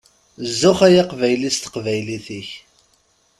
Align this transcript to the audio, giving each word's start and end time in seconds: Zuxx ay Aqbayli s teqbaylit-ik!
Zuxx 0.59 0.81
ay 0.87 0.95
Aqbayli 1.01 1.51
s 1.55 1.57
teqbaylit-ik! 1.59 2.49